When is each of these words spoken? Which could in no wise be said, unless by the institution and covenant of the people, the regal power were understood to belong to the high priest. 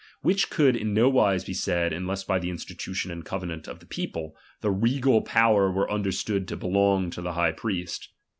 Which 0.23 0.49
could 0.49 0.75
in 0.75 0.95
no 0.95 1.07
wise 1.09 1.43
be 1.43 1.53
said, 1.53 1.93
unless 1.93 2.23
by 2.23 2.39
the 2.39 2.49
institution 2.49 3.11
and 3.11 3.23
covenant 3.23 3.67
of 3.67 3.77
the 3.81 3.85
people, 3.85 4.35
the 4.61 4.71
regal 4.71 5.21
power 5.21 5.71
were 5.71 5.91
understood 5.91 6.47
to 6.47 6.57
belong 6.57 7.11
to 7.11 7.21
the 7.21 7.33
high 7.33 7.51
priest. 7.51 8.09